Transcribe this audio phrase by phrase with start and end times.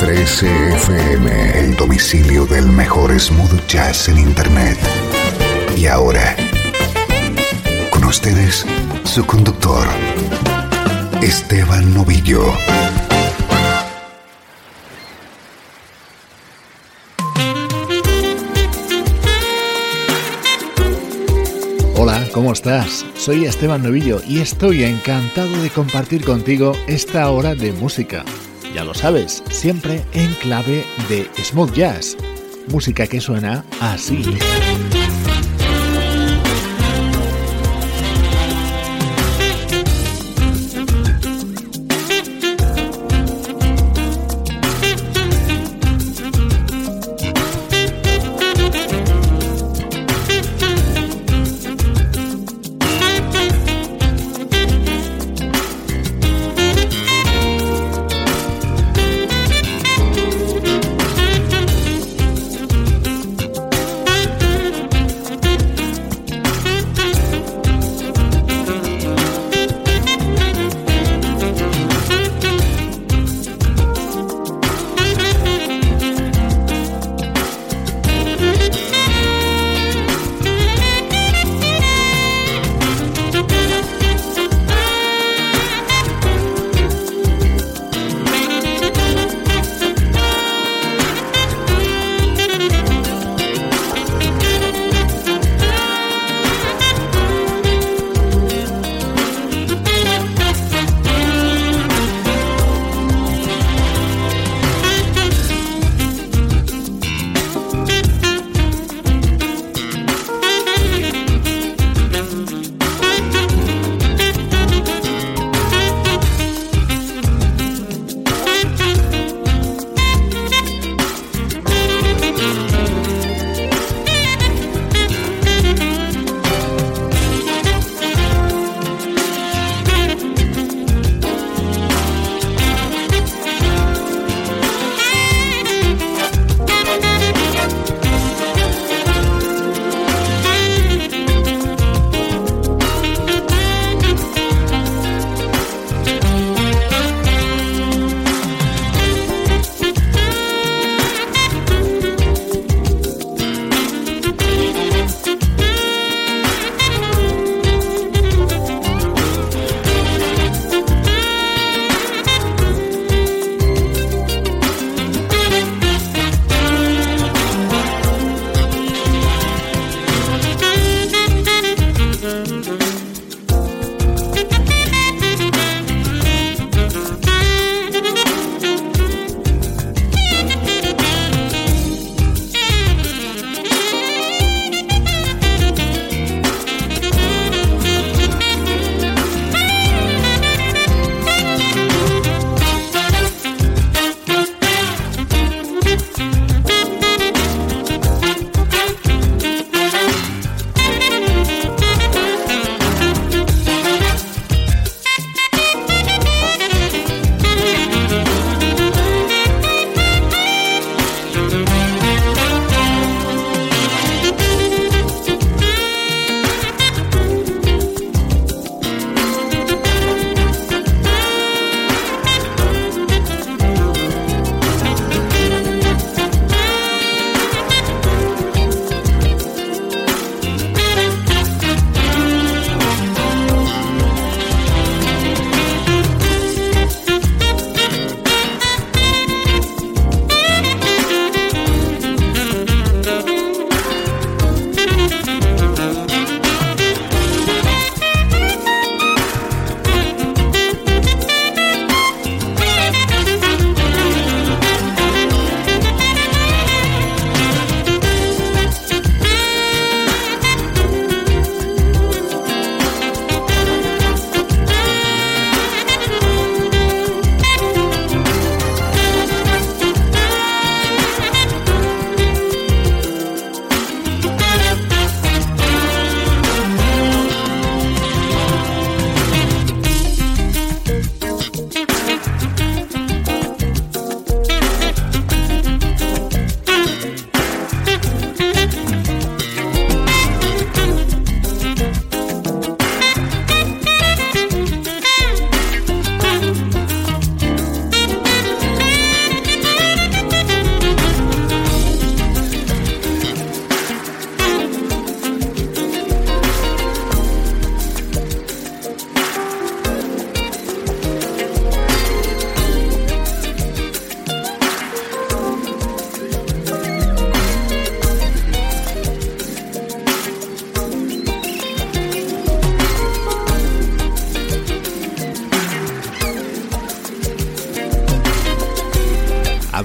[0.00, 4.78] en 13FM, el domicilio del mejor smooth jazz en internet.
[5.76, 6.36] Y ahora,
[7.90, 8.66] con ustedes,
[9.04, 9.86] su conductor,
[11.22, 12.42] Esteban Novillo.
[21.96, 23.04] Hola, ¿cómo estás?
[23.16, 28.24] Soy Esteban Novillo y estoy encantado de compartir contigo esta hora de música.
[28.74, 32.16] Ya lo sabes, siempre en clave de smooth jazz.
[32.68, 34.22] Música que suena así.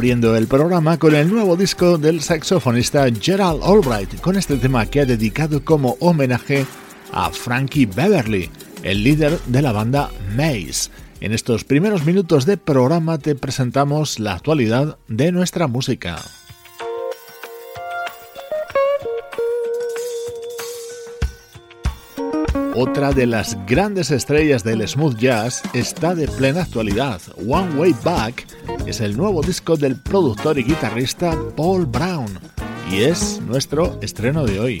[0.00, 5.00] Abriendo el programa con el nuevo disco del saxofonista Gerald Albright, con este tema que
[5.00, 6.64] ha dedicado como homenaje
[7.12, 8.48] a Frankie Beverly,
[8.82, 10.90] el líder de la banda Maze.
[11.20, 16.16] En estos primeros minutos de programa te presentamos la actualidad de nuestra música.
[22.74, 27.20] Otra de las grandes estrellas del smooth jazz está de plena actualidad.
[27.46, 28.46] One Way Back
[28.90, 32.26] es el nuevo disco del productor y guitarrista Paul Brown
[32.90, 34.80] y es nuestro estreno de hoy.